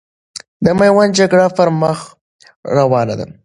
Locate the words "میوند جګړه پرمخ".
0.79-1.99